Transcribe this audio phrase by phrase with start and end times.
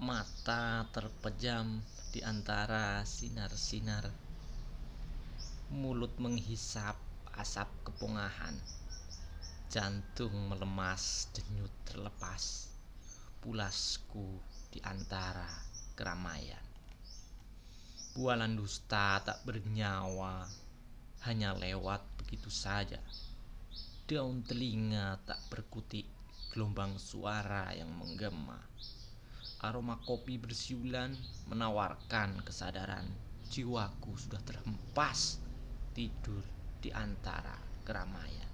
[0.00, 1.76] Mata terpejam
[2.08, 4.08] di antara sinar-sinar.
[5.68, 6.96] Mulut menghisap
[7.36, 8.56] asap kepungahan.
[9.68, 12.72] Jantung melemas denyut terlepas.
[13.44, 14.40] Pulasku
[14.72, 15.44] di antara
[15.92, 16.64] keramaian.
[18.16, 20.48] Bualan dusta tak bernyawa
[21.28, 23.04] Hanya lewat begitu saja.
[24.08, 26.08] Daun telinga tak berkutik
[26.56, 28.64] Gelombang suara yang menggema
[29.60, 31.12] Aroma kopi bersiulan
[31.52, 33.04] menawarkan kesadaran
[33.52, 35.38] jiwaku sudah terhempas
[35.92, 36.40] tidur
[36.80, 38.49] di antara keramaian.